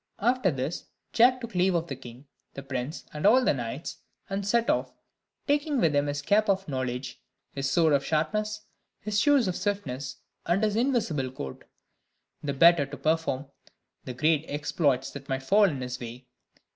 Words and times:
After 0.17 0.49
this, 0.49 0.85
Jack 1.13 1.41
took 1.41 1.53
leave 1.53 1.75
of 1.75 1.85
the 1.85 1.95
king, 1.95 2.25
the 2.55 2.63
prince, 2.63 3.05
and 3.13 3.23
all 3.23 3.45
the 3.45 3.53
knights, 3.53 3.97
and 4.31 4.47
set 4.47 4.67
off; 4.67 4.91
taking 5.47 5.79
with 5.79 5.95
him 5.95 6.07
his 6.07 6.23
cap 6.23 6.49
of 6.49 6.67
knowledge, 6.67 7.21
his 7.51 7.69
sword 7.69 7.93
of 7.93 8.03
sharpness, 8.03 8.61
his 8.99 9.19
shoes 9.19 9.47
of 9.47 9.55
swiftness, 9.55 10.17
and 10.47 10.63
his 10.63 10.75
invisible 10.75 11.29
coat, 11.29 11.65
the 12.41 12.51
better 12.51 12.87
to 12.87 12.97
perform 12.97 13.51
the 14.03 14.15
great 14.15 14.43
exploits 14.47 15.11
that 15.11 15.29
might 15.29 15.43
fall 15.43 15.65
in 15.65 15.81
his 15.81 15.99
way. 15.99 16.25